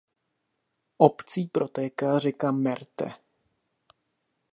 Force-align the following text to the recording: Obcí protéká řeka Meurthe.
Obcí 0.97 1.45
protéká 1.47 2.19
řeka 2.19 2.51
Meurthe. 2.51 3.13